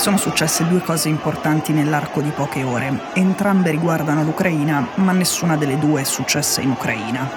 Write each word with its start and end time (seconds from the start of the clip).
sono 0.00 0.16
successe 0.16 0.66
due 0.66 0.80
cose 0.80 1.10
importanti 1.10 1.74
nell'arco 1.74 2.22
di 2.22 2.30
poche 2.30 2.62
ore. 2.62 3.02
Entrambe 3.12 3.70
riguardano 3.70 4.24
l'Ucraina, 4.24 4.88
ma 4.94 5.12
nessuna 5.12 5.58
delle 5.58 5.78
due 5.78 6.00
è 6.00 6.04
successa 6.04 6.62
in 6.62 6.70
Ucraina. 6.70 7.28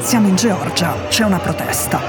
Siamo 0.00 0.28
in 0.28 0.34
Georgia, 0.34 0.94
c'è 1.08 1.24
una 1.24 1.38
protesta. 1.38 2.00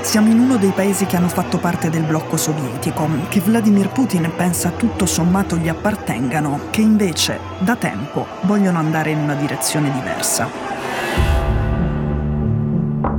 Siamo 0.00 0.30
in 0.30 0.40
uno 0.40 0.56
dei 0.56 0.70
paesi 0.70 1.04
che 1.04 1.16
hanno 1.16 1.28
fatto 1.28 1.58
parte 1.58 1.90
del 1.90 2.04
blocco 2.04 2.38
sovietico, 2.38 3.06
che 3.28 3.40
Vladimir 3.40 3.90
Putin 3.90 4.32
pensa 4.34 4.70
tutto 4.70 5.04
sommato 5.04 5.58
gli 5.58 5.68
appartengano, 5.68 6.60
che 6.70 6.80
invece, 6.80 7.38
da 7.58 7.76
tempo, 7.76 8.26
vogliono 8.44 8.78
andare 8.78 9.10
in 9.10 9.18
una 9.18 9.34
direzione 9.34 9.92
diversa. 9.92 10.71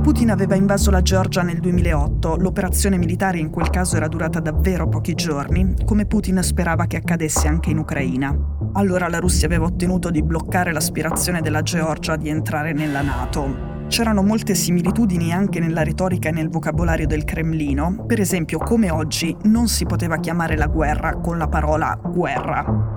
Putin 0.04 0.30
aveva 0.30 0.54
invaso 0.54 0.90
la 0.90 1.00
Georgia 1.00 1.40
nel 1.40 1.60
2008, 1.60 2.36
l'operazione 2.36 2.98
militare 2.98 3.38
in 3.38 3.48
quel 3.48 3.70
caso 3.70 3.96
era 3.96 4.06
durata 4.06 4.38
davvero 4.38 4.86
pochi 4.86 5.14
giorni, 5.14 5.76
come 5.82 6.04
Putin 6.04 6.42
sperava 6.42 6.84
che 6.84 6.98
accadesse 6.98 7.48
anche 7.48 7.70
in 7.70 7.78
Ucraina. 7.78 8.36
Allora 8.74 9.08
la 9.08 9.18
Russia 9.18 9.46
aveva 9.46 9.64
ottenuto 9.64 10.10
di 10.10 10.22
bloccare 10.22 10.74
l'aspirazione 10.74 11.40
della 11.40 11.62
Georgia 11.62 12.16
di 12.16 12.28
entrare 12.28 12.74
nella 12.74 13.00
Nato, 13.00 13.72
C'erano 13.88 14.22
molte 14.22 14.54
similitudini 14.54 15.32
anche 15.32 15.60
nella 15.60 15.82
retorica 15.82 16.28
e 16.28 16.32
nel 16.32 16.48
vocabolario 16.48 17.06
del 17.06 17.24
Cremlino, 17.24 18.04
per 18.06 18.18
esempio 18.18 18.58
come 18.58 18.90
oggi 18.90 19.34
non 19.44 19.68
si 19.68 19.86
poteva 19.86 20.18
chiamare 20.18 20.56
la 20.56 20.66
guerra 20.66 21.16
con 21.16 21.38
la 21.38 21.48
parola 21.48 21.98
guerra. 22.02 22.93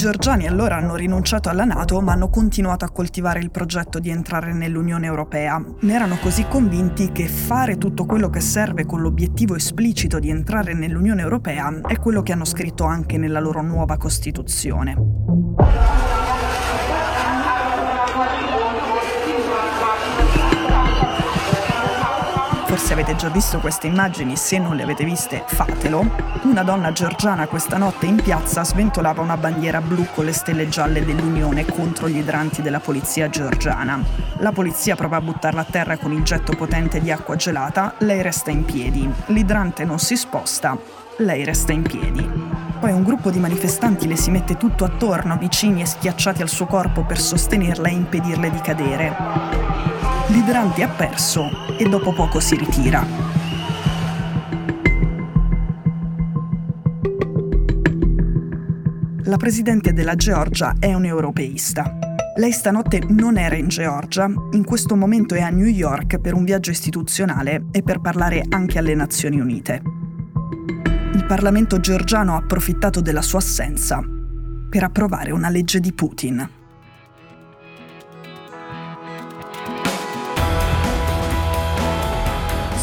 Georgiani 0.00 0.46
allora 0.46 0.76
hanno 0.76 0.94
rinunciato 0.94 1.50
alla 1.50 1.66
Nato 1.66 2.00
ma 2.00 2.12
hanno 2.12 2.30
continuato 2.30 2.86
a 2.86 2.90
coltivare 2.90 3.38
il 3.40 3.50
progetto 3.50 3.98
di 3.98 4.08
entrare 4.08 4.54
nell'Unione 4.54 5.04
Europea. 5.04 5.62
Ne 5.80 5.92
erano 5.92 6.16
così 6.16 6.46
convinti 6.48 7.12
che 7.12 7.28
fare 7.28 7.76
tutto 7.76 8.06
quello 8.06 8.30
che 8.30 8.40
serve 8.40 8.86
con 8.86 9.02
l'obiettivo 9.02 9.56
esplicito 9.56 10.18
di 10.18 10.30
entrare 10.30 10.72
nell'Unione 10.72 11.20
Europea 11.20 11.82
è 11.86 11.98
quello 11.98 12.22
che 12.22 12.32
hanno 12.32 12.46
scritto 12.46 12.84
anche 12.84 13.18
nella 13.18 13.40
loro 13.40 13.60
nuova 13.60 13.98
Costituzione. 13.98 14.96
Forse 22.80 22.94
avete 22.94 23.14
già 23.14 23.28
visto 23.28 23.58
queste 23.58 23.88
immagini, 23.88 24.36
se 24.36 24.58
non 24.58 24.74
le 24.74 24.84
avete 24.84 25.04
viste 25.04 25.44
fatelo. 25.46 26.02
Una 26.44 26.62
donna 26.62 26.92
georgiana 26.92 27.46
questa 27.46 27.76
notte 27.76 28.06
in 28.06 28.16
piazza 28.16 28.64
sventolava 28.64 29.20
una 29.20 29.36
bandiera 29.36 29.82
blu 29.82 30.06
con 30.14 30.24
le 30.24 30.32
stelle 30.32 30.66
gialle 30.66 31.04
dell'Unione 31.04 31.66
contro 31.66 32.08
gli 32.08 32.16
idranti 32.16 32.62
della 32.62 32.80
polizia 32.80 33.28
georgiana. 33.28 34.02
La 34.38 34.52
polizia 34.52 34.96
prova 34.96 35.18
a 35.18 35.20
buttarla 35.20 35.60
a 35.60 35.66
terra 35.70 35.98
con 35.98 36.12
il 36.12 36.22
getto 36.22 36.56
potente 36.56 37.02
di 37.02 37.10
acqua 37.10 37.36
gelata, 37.36 37.96
lei 37.98 38.22
resta 38.22 38.50
in 38.50 38.64
piedi. 38.64 39.06
L'idrante 39.26 39.84
non 39.84 39.98
si 39.98 40.16
sposta, 40.16 40.74
lei 41.18 41.44
resta 41.44 41.72
in 41.72 41.82
piedi. 41.82 42.26
Poi 42.80 42.92
un 42.92 43.04
gruppo 43.04 43.30
di 43.30 43.38
manifestanti 43.38 44.08
le 44.08 44.16
si 44.16 44.30
mette 44.30 44.56
tutto 44.56 44.84
attorno, 44.84 45.36
vicini 45.36 45.82
e 45.82 45.86
schiacciati 45.86 46.40
al 46.40 46.48
suo 46.48 46.64
corpo 46.64 47.04
per 47.04 47.20
sostenerla 47.20 47.88
e 47.88 47.92
impedirle 47.92 48.50
di 48.50 48.60
cadere. 48.62 49.69
L'idrante 50.30 50.84
ha 50.84 50.88
perso 50.88 51.50
e 51.76 51.88
dopo 51.88 52.12
poco 52.12 52.38
si 52.38 52.54
ritira. 52.54 53.04
La 59.24 59.36
presidente 59.36 59.92
della 59.92 60.14
Georgia 60.14 60.76
è 60.78 60.94
un 60.94 61.04
europeista. 61.04 61.98
Lei 62.36 62.52
stanotte 62.52 63.00
non 63.08 63.38
era 63.38 63.56
in 63.56 63.66
Georgia, 63.66 64.32
in 64.52 64.64
questo 64.64 64.94
momento 64.94 65.34
è 65.34 65.40
a 65.40 65.50
New 65.50 65.66
York 65.66 66.20
per 66.20 66.34
un 66.34 66.44
viaggio 66.44 66.70
istituzionale 66.70 67.64
e 67.72 67.82
per 67.82 68.00
parlare 68.00 68.44
anche 68.48 68.78
alle 68.78 68.94
Nazioni 68.94 69.40
Unite. 69.40 69.82
Il 71.12 71.24
Parlamento 71.26 71.80
georgiano 71.80 72.34
ha 72.34 72.38
approfittato 72.38 73.00
della 73.00 73.22
sua 73.22 73.40
assenza 73.40 74.00
per 74.68 74.84
approvare 74.84 75.32
una 75.32 75.48
legge 75.48 75.80
di 75.80 75.92
Putin. 75.92 76.59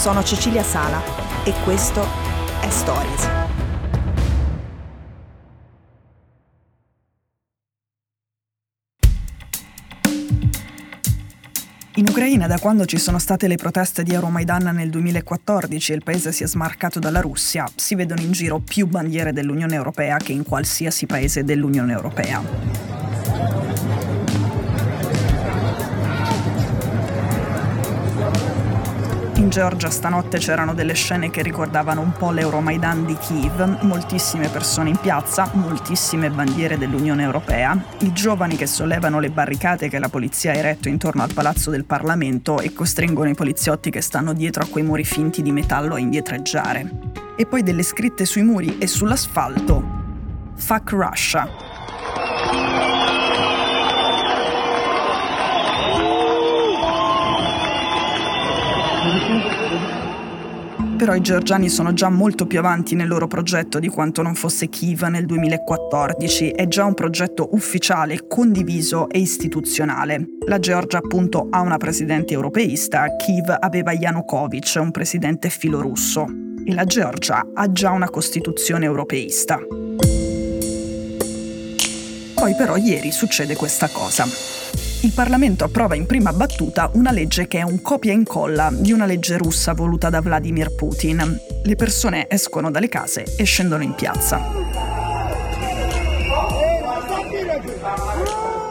Sono 0.07 0.23
Cecilia 0.23 0.63
Sala 0.63 1.03
e 1.44 1.53
questo 1.66 2.01
è 2.62 2.69
Stories. 2.69 3.28
In 11.95 12.06
Ucraina, 12.07 12.47
da 12.47 12.57
quando 12.57 12.85
ci 12.85 12.97
sono 12.97 13.19
state 13.19 13.50
le 13.50 13.57
proteste 13.57 14.03
di 14.03 14.13
Euromaidan 14.13 14.73
nel 14.73 14.90
2014 14.91 15.91
e 15.91 15.95
il 15.95 16.03
paese 16.03 16.31
si 16.31 16.44
è 16.44 16.47
smarcato 16.47 17.00
dalla 17.00 17.19
Russia, 17.19 17.69
si 17.75 17.94
vedono 17.95 18.22
in 18.22 18.31
giro 18.31 18.59
più 18.59 18.88
bandiere 18.88 19.34
dell'Unione 19.34 19.75
Europea 19.75 20.16
che 20.16 20.31
in 20.31 20.45
qualsiasi 20.45 21.06
paese 21.06 21.44
dell'Unione 21.44 21.91
Europea. 21.91 22.97
In 29.47 29.53
Georgia 29.53 29.90
stanotte 29.90 30.40
c'erano 30.40 30.74
delle 30.74 30.91
scene 30.91 31.30
che 31.30 31.41
ricordavano 31.41 32.02
un 32.02 32.12
po' 32.12 32.31
l'Euromaidan 32.31 33.06
di 33.06 33.16
Kiev, 33.16 33.81
moltissime 33.84 34.50
persone 34.50 34.90
in 34.90 34.97
piazza, 34.97 35.50
moltissime 35.53 36.30
bandiere 36.30 36.78
dell'Unione 36.78 37.24
Europea, 37.24 37.81
i 38.00 38.12
giovani 38.12 38.57
che 38.57 38.68
sollevano 38.68 39.22
le 39.22 39.30
barricate 39.30 39.88
che 39.88 40.00
la 40.00 40.09
polizia 40.09 40.52
ha 40.52 40.56
eretto 40.56 40.90
intorno 40.90 41.24
al 41.24 41.34
palazzo 41.34 41.72
del 41.72 41.86
Parlamento 41.86 42.59
e 42.59 42.74
costringono 42.74 43.30
i 43.30 43.36
poliziotti 43.36 43.90
che 43.90 44.02
stanno 44.02 44.34
dietro 44.34 44.63
a 44.63 44.68
quei 44.68 44.84
muri 44.84 45.06
finti 45.06 45.41
di 45.41 45.53
metallo 45.53 45.96
a 45.96 46.00
indietreggiare. 46.00 47.13
E 47.38 47.46
poi 47.46 47.63
delle 47.63 47.84
scritte 47.84 48.25
sui 48.25 48.44
muri 48.44 48.78
e 48.80 48.86
sull'asfalto. 48.86 49.81
Fuck 50.57 50.91
Russia. 50.91 51.66
Però 60.97 61.13
i 61.13 61.22
georgiani 61.22 61.69
sono 61.69 61.94
già 61.94 62.09
molto 62.09 62.47
più 62.47 62.58
avanti 62.58 62.96
nel 62.96 63.08
loro 63.08 63.28
progetto 63.28 63.78
di 63.78 63.88
quanto 63.88 64.24
non 64.24 64.34
fosse 64.34 64.68
Kiev 64.68 65.03
nel 65.03 65.28
2014. 65.28 66.50
È 66.50 66.68
già 66.68 66.85
un 66.85 66.96
progetto 66.96 67.50
ufficiale, 67.52 68.25
condiviso 68.28 69.07
e 69.07 69.19
istituzionale. 69.19 70.25
La 70.47 70.57
Georgia 70.57 70.97
appunto 70.97 71.50
ha 71.52 71.62
una 71.62 71.78
presidente 71.78 72.34
europeista, 72.34 73.16
Kiev 73.16 73.56
aveva 73.59 73.91
Yanukovych, 73.91 74.78
un 74.80 74.90
presidente 74.90 75.50
filorusso. 75.50 76.25
E 76.66 76.74
la 76.74 76.86
Georgia 76.86 77.46
ha 77.53 77.72
già 77.72 77.91
una 77.91 78.09
costituzione 78.09 78.86
europeista. 78.86 79.59
Poi 82.34 82.56
però 82.56 82.75
ieri 82.75 83.12
succede 83.12 83.56
questa 83.56 83.88
cosa 83.88 84.25
il 85.07 85.13
Parlamento 85.13 85.63
approva 85.63 85.95
in 85.95 86.06
prima 86.06 86.34
battuta 86.34 86.90
una 86.95 87.12
legge 87.12 87.47
che 87.47 87.59
è 87.59 87.62
un 87.62 87.81
copia 87.81 88.12
e 88.12 88.16
incolla 88.16 88.69
di 88.73 88.91
una 88.91 89.06
legge 89.06 89.38
russa 89.38 89.73
voluta 89.73 90.09
da 90.09 90.19
Vladimir 90.19 90.75
Putin. 90.75 91.40
Le 91.63 91.75
persone 91.78 92.29
escono 92.29 92.69
dalle 92.69 92.90
case 92.90 93.23
e 93.38 93.45
scendono 93.45 93.84
in 93.84 93.95
piazza. 93.95 94.41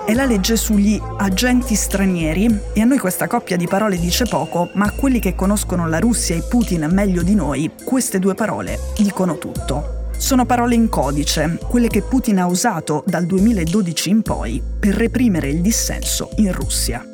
È 0.04 0.12
la 0.12 0.26
legge 0.26 0.56
sugli 0.56 1.00
agenti 1.16 1.74
stranieri 1.74 2.60
e 2.74 2.82
a 2.82 2.84
noi 2.84 2.98
questa 2.98 3.26
coppia 3.26 3.56
di 3.56 3.66
parole 3.66 3.98
dice 3.98 4.26
poco, 4.26 4.68
ma 4.74 4.84
a 4.84 4.90
quelli 4.90 5.20
che 5.20 5.34
conoscono 5.34 5.88
la 5.88 6.00
Russia 6.00 6.36
e 6.36 6.42
Putin 6.42 6.86
meglio 6.92 7.22
di 7.22 7.34
noi, 7.34 7.70
queste 7.82 8.18
due 8.18 8.34
parole 8.34 8.78
dicono 8.94 9.38
tutto. 9.38 10.05
Sono 10.18 10.46
parole 10.46 10.74
in 10.74 10.88
codice, 10.88 11.58
quelle 11.68 11.88
che 11.88 12.02
Putin 12.02 12.38
ha 12.38 12.46
usato 12.46 13.04
dal 13.06 13.26
2012 13.26 14.10
in 14.10 14.22
poi 14.22 14.62
per 14.80 14.94
reprimere 14.94 15.48
il 15.48 15.60
dissenso 15.60 16.30
in 16.36 16.52
Russia. 16.52 17.04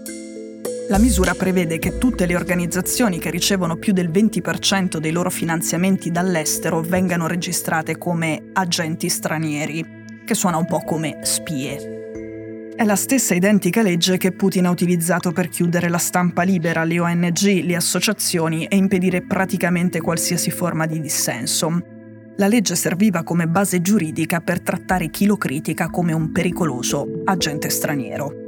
La 0.88 0.98
misura 0.98 1.34
prevede 1.34 1.78
che 1.78 1.98
tutte 1.98 2.26
le 2.26 2.36
organizzazioni 2.36 3.18
che 3.18 3.30
ricevono 3.30 3.76
più 3.76 3.92
del 3.92 4.08
20% 4.08 4.98
dei 4.98 5.10
loro 5.10 5.30
finanziamenti 5.30 6.10
dall'estero 6.10 6.80
vengano 6.80 7.26
registrate 7.26 7.98
come 7.98 8.50
agenti 8.52 9.08
stranieri, 9.08 9.84
che 10.24 10.34
suona 10.34 10.56
un 10.56 10.66
po' 10.66 10.80
come 10.80 11.18
spie. 11.22 12.72
È 12.74 12.84
la 12.84 12.96
stessa 12.96 13.34
identica 13.34 13.82
legge 13.82 14.16
che 14.16 14.32
Putin 14.32 14.66
ha 14.66 14.70
utilizzato 14.70 15.32
per 15.32 15.48
chiudere 15.48 15.88
la 15.88 15.98
stampa 15.98 16.42
libera, 16.42 16.84
le 16.84 17.00
ONG, 17.00 17.64
le 17.64 17.76
associazioni 17.76 18.64
e 18.64 18.76
impedire 18.76 19.22
praticamente 19.22 20.00
qualsiasi 20.00 20.50
forma 20.50 20.86
di 20.86 21.00
dissenso, 21.00 21.91
la 22.36 22.46
legge 22.46 22.74
serviva 22.74 23.22
come 23.22 23.46
base 23.46 23.80
giuridica 23.80 24.40
per 24.40 24.60
trattare 24.60 25.10
chi 25.10 25.26
lo 25.26 25.36
critica 25.36 25.88
come 25.88 26.12
un 26.12 26.32
pericoloso 26.32 27.06
agente 27.24 27.68
straniero. 27.68 28.40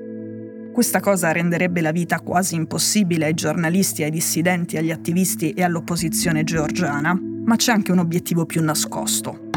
Questa 0.73 1.01
cosa 1.01 1.31
renderebbe 1.31 1.81
la 1.81 1.93
vita 1.93 2.19
quasi 2.21 2.57
impossibile 2.57 3.27
ai 3.27 3.35
giornalisti, 3.35 4.03
ai 4.03 4.11
dissidenti, 4.11 4.77
agli 4.77 4.91
attivisti 4.91 5.53
e 5.53 5.63
all'opposizione 5.63 6.43
georgiana, 6.43 7.15
ma 7.15 7.57
c'è 7.57 7.73
anche 7.73 7.93
un 7.93 7.99
obiettivo 7.99 8.45
più 8.47 8.63
nascosto. 8.63 9.51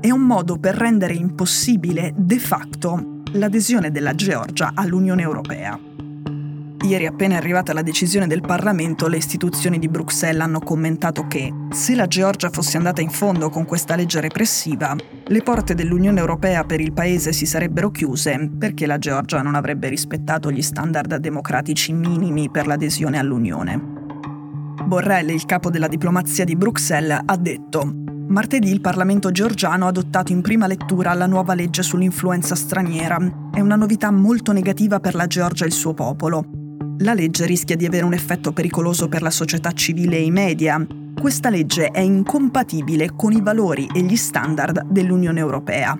È 0.00 0.10
un 0.10 0.22
modo 0.22 0.58
per 0.58 0.76
rendere 0.76 1.12
impossibile 1.14 2.14
de 2.16 2.38
facto 2.38 3.20
l'adesione 3.32 3.90
della 3.90 4.14
Georgia 4.14 4.72
all'Unione 4.74 5.22
Europea. 5.22 5.87
Ieri 6.88 7.04
appena 7.04 7.36
arrivata 7.36 7.74
la 7.74 7.82
decisione 7.82 8.26
del 8.26 8.40
Parlamento, 8.40 9.08
le 9.08 9.18
istituzioni 9.18 9.78
di 9.78 9.90
Bruxelles 9.90 10.40
hanno 10.40 10.60
commentato 10.60 11.26
che 11.26 11.52
se 11.70 11.94
la 11.94 12.06
Georgia 12.06 12.48
fosse 12.48 12.78
andata 12.78 13.02
in 13.02 13.10
fondo 13.10 13.50
con 13.50 13.66
questa 13.66 13.94
legge 13.94 14.22
repressiva, 14.22 14.96
le 15.26 15.42
porte 15.42 15.74
dell'Unione 15.74 16.18
Europea 16.18 16.64
per 16.64 16.80
il 16.80 16.94
paese 16.94 17.34
si 17.34 17.44
sarebbero 17.44 17.90
chiuse 17.90 18.52
perché 18.58 18.86
la 18.86 18.96
Georgia 18.96 19.42
non 19.42 19.54
avrebbe 19.54 19.90
rispettato 19.90 20.50
gli 20.50 20.62
standard 20.62 21.16
democratici 21.16 21.92
minimi 21.92 22.48
per 22.48 22.66
l'adesione 22.66 23.18
all'Unione. 23.18 23.78
Borrell, 24.86 25.28
il 25.28 25.44
capo 25.44 25.68
della 25.68 25.88
diplomazia 25.88 26.46
di 26.46 26.56
Bruxelles, 26.56 27.20
ha 27.22 27.36
detto 27.36 27.92
Martedì 28.28 28.70
il 28.70 28.80
Parlamento 28.80 29.30
georgiano 29.30 29.84
ha 29.84 29.88
adottato 29.88 30.32
in 30.32 30.40
prima 30.40 30.66
lettura 30.66 31.12
la 31.12 31.26
nuova 31.26 31.52
legge 31.52 31.82
sull'influenza 31.82 32.54
straniera. 32.54 33.18
È 33.52 33.60
una 33.60 33.76
novità 33.76 34.10
molto 34.10 34.52
negativa 34.52 35.00
per 35.00 35.14
la 35.14 35.26
Georgia 35.26 35.64
e 35.64 35.68
il 35.68 35.74
suo 35.74 35.92
popolo. 35.92 36.57
La 37.02 37.14
legge 37.14 37.46
rischia 37.46 37.76
di 37.76 37.86
avere 37.86 38.04
un 38.04 38.12
effetto 38.12 38.50
pericoloso 38.50 39.08
per 39.08 39.22
la 39.22 39.30
società 39.30 39.70
civile 39.70 40.16
e 40.16 40.24
i 40.24 40.32
media. 40.32 40.84
Questa 41.14 41.48
legge 41.48 41.90
è 41.92 42.00
incompatibile 42.00 43.12
con 43.14 43.30
i 43.30 43.40
valori 43.40 43.88
e 43.94 44.02
gli 44.02 44.16
standard 44.16 44.82
dell'Unione 44.86 45.38
Europea. 45.38 45.96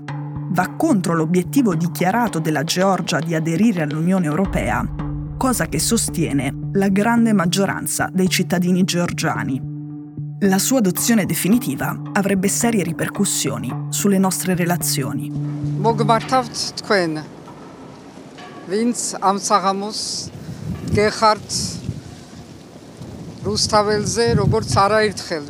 Va 0.50 0.74
contro 0.76 1.14
l'obiettivo 1.14 1.76
dichiarato 1.76 2.40
della 2.40 2.64
Georgia 2.64 3.20
di 3.20 3.36
aderire 3.36 3.82
all'Unione 3.82 4.26
Europea, 4.26 4.84
cosa 5.36 5.66
che 5.66 5.78
sostiene 5.78 6.70
la 6.72 6.88
grande 6.88 7.32
maggioranza 7.32 8.10
dei 8.12 8.28
cittadini 8.28 8.82
georgiani. 8.82 9.62
La 10.40 10.58
sua 10.58 10.78
adozione 10.78 11.26
definitiva 11.26 11.96
avrebbe 12.12 12.48
serie 12.48 12.82
ripercussioni 12.82 13.86
sulle 13.90 14.18
nostre 14.18 14.56
relazioni. 14.56 15.30
Gerhardt, 20.90 21.78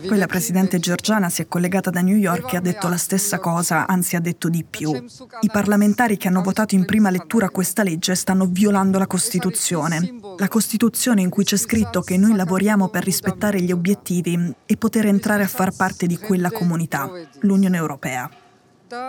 quella 0.07 0.27
presidente 0.27 0.79
georgiana 0.79 1.31
si 1.31 1.43
è 1.43 1.49
collegata 1.49 1.91
da 1.91 2.01
New 2.01 2.17
York 2.17 2.53
e 2.53 2.57
ha 2.57 2.61
detto 2.61 2.87
la 2.89 2.97
stessa 2.97 3.39
cosa, 3.39 3.87
anzi 3.87 4.15
ha 4.15 4.21
detto 4.21 4.49
di 4.49 4.65
più. 4.69 4.93
I 4.93 5.49
parlamentari 5.51 6.17
che 6.17 6.29
hanno 6.29 6.43
votato 6.43 6.75
in 6.75 6.85
prima 6.85 7.11
lettura 7.11 7.49
questa 7.51 7.83
legge 7.83 8.15
stanno 8.15 8.47
violando 8.47 8.99
la 8.99 9.07
Costituzione. 9.07 10.19
La 10.37 10.49
Costituzione 10.49 11.23
in 11.23 11.31
cui 11.31 11.45
c'è 11.45 11.57
scritto 11.57 12.03
che 12.03 12.17
noi 12.17 12.37
lavoriamo 12.37 12.89
per 12.89 13.05
rispettare 13.05 13.61
gli 13.61 13.73
obiettivi 13.73 14.55
e 14.67 14.77
poter 14.77 15.07
entrare 15.07 15.43
a 15.43 15.49
far 15.49 15.75
parte 15.75 16.07
di 16.07 16.19
quella 16.19 16.51
comunità, 16.51 17.11
l'Unione 17.41 17.77
Europea. 17.77 18.31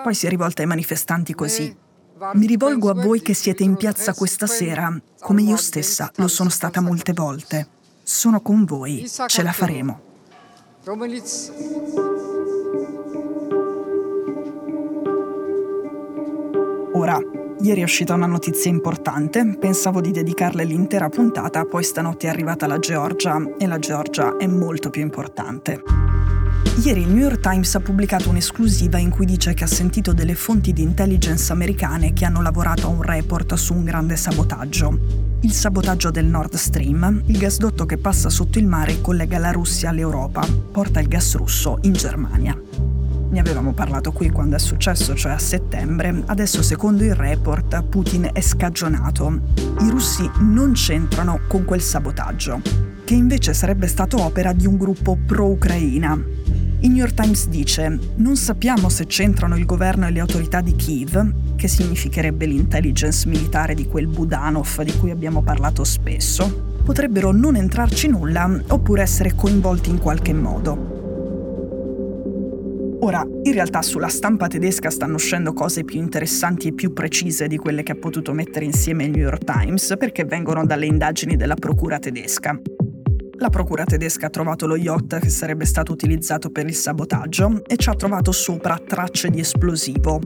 Poi 0.04 0.14
si 0.14 0.26
è 0.26 0.30
rivolta 0.30 0.62
ai 0.62 0.68
manifestanti 0.68 1.34
così. 1.34 1.88
Mi 2.33 2.48
rivolgo 2.48 2.89
a 2.89 2.94
voi 2.94 3.21
che 3.21 3.33
siete 3.33 3.63
in 3.63 3.75
piazza 3.75 4.13
questa 4.13 4.45
sera, 4.45 4.94
come 5.21 5.42
io 5.42 5.56
stessa 5.56 6.12
lo 6.16 6.27
sono 6.27 6.50
stata 6.50 6.81
molte 6.81 7.13
volte. 7.13 7.68
Sono 8.04 8.42
con 8.42 8.66
voi, 8.66 9.10
ce 9.27 9.42
la 9.42 9.54
faremo. 9.54 10.01
Ora, 16.94 17.18
ieri 17.62 17.80
è 17.80 17.83
uscita 17.83 18.16
una 18.16 18.25
notizia 18.25 18.69
importante, 18.69 19.56
pensavo 19.57 20.01
di 20.01 20.12
dedicarle 20.12 20.66
l'intera 20.66 21.07
puntata, 21.07 21.63
poi 21.63 21.83
stanotte 21.83 22.27
è 22.27 22.30
arrivata 22.30 22.68
la 22.68 22.80
Georgia 22.80 23.42
e 23.57 23.66
la 23.66 23.80
Georgia 23.80 24.36
è 24.36 24.48
molto 24.48 24.89
più 24.89 25.01
importante. 25.01 26.08
Ieri 26.81 27.02
il 27.02 27.10
New 27.10 27.24
York 27.24 27.42
Times 27.42 27.76
ha 27.76 27.81
pubblicato 27.81 28.30
un'esclusiva 28.30 28.98
in 29.00 29.10
cui 29.10 29.26
dice 29.26 29.54
che 29.54 29.66
ha 29.66 29.68
sentito 29.68 30.14
delle 30.14 30.34
fonti 30.34 30.72
di 30.72 30.81
intelligence 30.81 31.52
americane 31.52 32.14
che 32.14 32.24
hanno 32.24 32.42
lavorato 32.42 32.88
a 32.88 32.90
un 32.90 33.02
report 33.02 33.56
su 33.56 33.74
un 33.74 33.84
grande 33.84 34.16
sabotaggio. 34.16 34.98
Il 35.42 35.52
sabotaggio 35.52 36.10
del 36.10 36.26
Nord 36.26 36.56
Stream, 36.56 37.24
il 37.26 37.38
gasdotto 37.38 37.86
che 37.86 37.98
passa 37.98 38.30
sotto 38.30 38.60
il 38.60 38.66
mare 38.66 38.94
e 38.94 39.02
collega 39.02 39.38
la 39.40 39.52
Russia 39.52 39.90
all'Europa, 39.90 40.48
porta 40.72 41.02
il 41.02 41.10
gas 41.10 41.36
russo 41.36 41.80
in 41.81 41.92
Germania. 41.92 42.58
Ne 43.30 43.40
avevamo 43.40 43.74
parlato 43.74 44.14
qui 44.14 44.30
quando 44.30 44.56
è 44.56 44.60
successo, 44.60 45.14
cioè 45.16 45.34
a 45.34 45.38
settembre. 45.38 46.24
Adesso, 46.28 46.62
secondo 46.64 47.04
il 47.04 47.14
report, 47.14 47.84
Putin 47.84 48.30
è 48.31 48.40
scagionato. 48.40 49.42
I 49.81 49.90
russi 49.90 50.28
non 50.40 50.72
c'entrano 50.72 51.42
con 51.46 51.66
quel 51.66 51.81
sabotaggio, 51.81 52.62
che 53.04 53.16
invece 53.16 53.54
sarebbe 53.54 53.88
stato 53.88 54.24
opera 54.24 54.54
di 54.54 54.66
un 54.66 54.78
gruppo 54.78 55.18
pro-Ucraina, 55.26 56.18
il 56.81 56.90
New 56.90 57.00
York 57.00 57.14
Times 57.14 57.48
dice, 57.50 58.00
non 58.16 58.38
sappiamo 58.38 58.88
se 58.88 59.06
c'entrano 59.06 59.58
il 59.58 59.66
governo 59.66 60.08
e 60.08 60.12
le 60.12 60.22
autorità 60.22 60.62
di 60.62 60.76
Kiev, 60.76 61.58
che 61.58 61.68
significherebbe 61.68 62.46
l'intelligence 62.46 63.28
militare 63.28 63.74
di 63.74 63.86
quel 63.86 64.08
Budanov 64.08 64.81
di 64.84 64.96
cui 64.98 65.12
abbiamo 65.12 65.42
parlato 65.42 65.84
spesso, 65.84 66.78
potrebbero 66.86 67.31
non 67.34 67.58
entrarci 67.58 68.08
nulla 68.08 68.50
oppure 68.68 69.02
essere 69.02 69.36
coinvolti 69.36 69.90
in 69.90 70.00
qualche 70.00 70.34
modo. 70.34 70.98
Ora, 73.02 73.26
in 73.44 73.54
realtà 73.54 73.81
sulla 73.81 74.08
stampa 74.08 74.48
tedesca 74.48 74.90
stanno 74.90 75.16
uscendo 75.16 75.52
cose 75.52 75.84
più 75.84 76.00
interessanti 76.00 76.70
e 76.70 76.74
più 76.74 76.94
precise 76.94 77.48
di 77.48 77.58
quelle 77.58 77.84
che 77.84 77.92
ha 77.92 77.98
potuto 77.98 78.31
mettere 78.34 78.64
insieme 78.64 79.04
il 79.04 79.12
New 79.12 79.22
York 79.22 79.44
Times 79.44 79.96
perché 79.98 80.24
vengono 80.24 80.66
dalle 80.66 80.86
indagini 80.86 81.36
della 81.36 81.56
procura 81.56 82.00
tedesca. 82.00 82.58
La 83.39 83.50
procura 83.50 83.86
tedesca 83.86 84.27
ha 84.27 84.30
trovato 84.30 84.68
lo 84.68 84.75
yacht 84.75 85.18
che 85.19 85.30
sarebbe 85.30 85.63
stato 85.63 85.94
utilizzato 85.94 86.50
per 86.50 86.65
il 86.65 86.75
sabotaggio 86.75 87.63
e 87.65 87.77
ci 87.77 87.88
ha 87.88 87.95
trovato 87.95 88.33
sopra 88.33 88.77
tracce 88.86 89.30
di 89.30 89.39
esplosivo. 89.39 90.19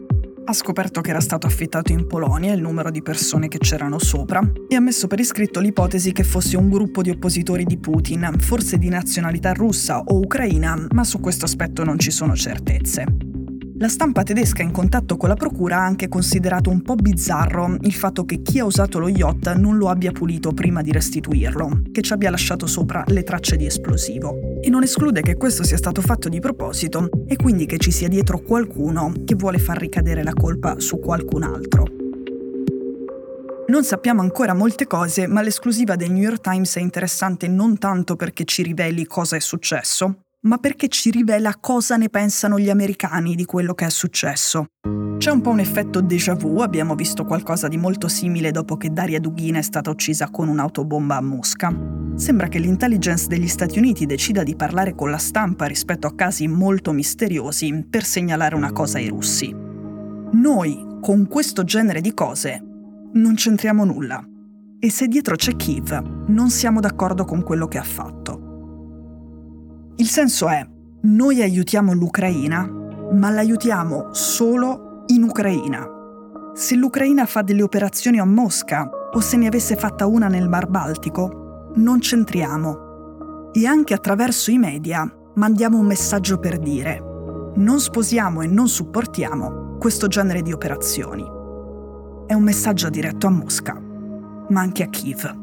Ha 0.46 0.52
scoperto 0.52 1.00
che 1.00 1.12
era 1.12 1.20
stato 1.20 1.46
affittato 1.46 1.92
in 1.92 2.08
Polonia 2.08 2.54
il 2.54 2.62
numero 2.62 2.90
di 2.90 3.04
persone 3.04 3.50
che 3.50 3.60
c'erano 3.60 4.00
sopra 4.00 4.42
e 4.68 4.76
ha 4.76 4.80
messo 4.80 5.06
per 5.06 5.20
iscritto 5.20 5.60
l'ipotesi 5.60 6.12
che 6.12 6.24
fosse 6.24 6.58
un 6.58 6.70
gruppo 6.70 7.04
di 7.04 7.12
oppositori 7.12 7.66
di 7.66 7.78
Putin, 7.78 8.34
forse 8.40 8.80
di 8.80 8.90
nazionalità 8.90 9.54
russa 9.54 10.00
o 10.00 10.18
ucraina, 10.18 10.88
ma 10.90 11.04
su 11.04 11.20
questo 11.20 11.46
aspetto 11.46 11.84
non 11.84 12.00
ci 12.00 12.10
sono 12.10 12.36
certezze. 12.36 13.33
La 13.84 13.90
stampa 13.90 14.24
tedesca 14.24 14.62
in 14.62 14.72
contatto 14.72 15.18
con 15.18 15.28
la 15.28 15.36
procura 15.36 15.80
ha 15.80 15.84
anche 15.84 16.08
considerato 16.08 16.70
un 16.70 16.82
po' 16.84 16.96
bizzarro 16.96 17.76
il 17.82 17.92
fatto 17.92 18.24
che 18.24 18.42
chi 18.42 18.60
ha 18.60 18.64
usato 18.64 18.98
lo 18.98 19.10
yacht 19.10 19.56
non 19.56 19.76
lo 19.76 19.90
abbia 19.90 20.14
pulito 20.14 20.54
prima 20.54 20.82
di 20.82 20.90
restituirlo, 20.90 21.82
che 21.92 22.00
ci 22.00 22.14
abbia 22.14 22.30
lasciato 22.30 22.66
sopra 22.66 23.04
le 23.08 23.24
tracce 23.24 23.58
di 23.58 23.66
esplosivo. 23.66 24.62
E 24.62 24.70
non 24.70 24.84
esclude 24.84 25.22
che 25.22 25.36
questo 25.36 25.66
sia 25.66 25.76
stato 25.76 26.00
fatto 26.00 26.30
di 26.30 26.40
proposito 26.40 27.10
e 27.28 27.36
quindi 27.36 27.66
che 27.66 27.78
ci 27.78 27.92
sia 27.92 28.08
dietro 28.08 28.40
qualcuno 28.40 29.12
che 29.26 29.36
vuole 29.36 29.60
far 29.60 29.80
ricadere 29.80 30.24
la 30.24 30.34
colpa 30.34 30.80
su 30.80 31.02
qualcun 31.02 31.44
altro. 31.44 31.86
Non 33.68 33.84
sappiamo 33.84 34.22
ancora 34.22 34.54
molte 34.54 34.88
cose, 34.88 35.28
ma 35.28 35.42
l'esclusiva 35.42 35.98
del 35.98 36.12
New 36.12 36.24
York 36.24 36.40
Times 36.40 36.78
è 36.78 36.80
interessante 36.80 37.50
non 37.50 37.78
tanto 37.78 38.16
perché 38.16 38.46
ci 38.46 38.64
riveli 38.64 39.06
cosa 39.06 39.36
è 39.36 39.42
successo, 39.42 40.23
ma 40.44 40.58
perché 40.58 40.88
ci 40.88 41.10
rivela 41.10 41.56
cosa 41.60 41.96
ne 41.96 42.10
pensano 42.10 42.60
gli 42.60 42.70
americani 42.70 43.36
di 43.36 43.46
quello 43.46 43.74
che 43.74 43.86
è 43.86 43.90
successo. 43.90 44.68
C'è 45.18 45.32
un 45.32 45.42
po' 45.42 45.52
un 45.52 45.60
effetto 45.60 46.02
déjà 46.02 46.34
vu, 46.34 46.60
abbiamo 46.60 46.96
visto 46.96 47.24
qualcosa 47.24 47.70
di 47.70 47.78
molto 47.78 48.10
simile 48.10 48.52
dopo 48.52 48.76
che 48.76 48.92
Daria 48.92 49.20
Dugina 49.20 49.60
è 49.60 49.62
stata 49.62 49.90
uccisa 49.90 50.30
con 50.30 50.50
un'autobomba 50.50 51.16
a 51.16 51.22
Mosca. 51.22 51.74
Sembra 52.16 52.48
che 52.48 52.60
l'intelligence 52.60 53.28
degli 53.28 53.48
Stati 53.48 53.80
Uniti 53.80 54.06
decida 54.06 54.44
di 54.44 54.56
parlare 54.56 54.96
con 54.96 55.10
la 55.10 55.18
stampa 55.18 55.66
rispetto 55.66 56.08
a 56.08 56.14
casi 56.14 56.48
molto 56.48 56.92
misteriosi 56.92 57.86
per 57.90 58.04
segnalare 58.04 58.56
una 58.56 58.74
cosa 58.74 58.98
ai 58.98 59.08
russi. 59.08 59.56
Noi, 60.34 60.98
con 61.00 61.28
questo 61.28 61.64
genere 61.64 62.02
di 62.02 62.14
cose, 62.14 62.62
non 63.14 63.36
c'entriamo 63.36 63.86
nulla. 63.86 64.22
E 64.78 64.90
se 64.92 65.08
dietro 65.08 65.36
c'è 65.36 65.56
Kiev, 65.56 66.26
non 66.28 66.50
siamo 66.50 66.82
d'accordo 66.82 67.24
con 67.24 67.44
quello 67.44 67.68
che 67.68 67.78
ha 67.78 67.84
fatto. 67.84 68.43
Il 69.98 70.08
senso 70.08 70.48
è, 70.48 70.66
noi 71.02 71.42
aiutiamo 71.42 71.94
l'Ucraina, 71.94 72.68
ma 73.12 73.30
l'aiutiamo 73.30 74.08
solo 74.12 75.04
in 75.08 75.24
Ucraina. 75.24 75.88
Se 76.54 76.76
l'Ucraina 76.76 77.26
fa 77.26 77.42
delle 77.42 77.62
operazioni 77.62 78.20
a 78.20 78.26
Mosca 78.26 78.90
o 79.14 79.20
se 79.20 79.38
ne 79.38 79.48
avesse 79.48 79.76
fatta 79.76 80.08
una 80.08 80.28
nel 80.28 80.50
Mar 80.50 80.68
Baltico, 80.68 81.72
non 81.76 82.00
c'entriamo. 82.00 83.52
E 83.54 83.68
anche 83.68 83.94
attraverso 83.94 84.50
i 84.50 84.58
media 84.58 85.08
mandiamo 85.36 85.78
un 85.78 85.86
messaggio 85.86 86.40
per 86.40 86.58
dire 86.58 87.12
non 87.56 87.80
sposiamo 87.80 88.42
e 88.42 88.48
non 88.48 88.68
supportiamo 88.68 89.78
questo 89.78 90.08
genere 90.08 90.42
di 90.42 90.52
operazioni. 90.52 91.24
È 92.26 92.34
un 92.34 92.42
messaggio 92.42 92.90
diretto 92.90 93.28
a 93.28 93.30
Mosca, 93.30 93.80
ma 94.50 94.60
anche 94.60 94.82
a 94.82 94.88
Kiev. 94.88 95.43